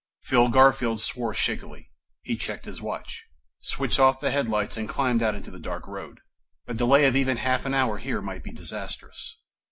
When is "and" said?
4.75-4.89